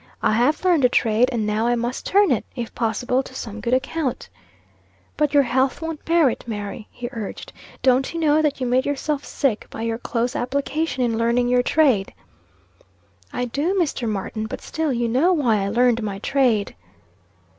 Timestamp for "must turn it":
1.75-2.43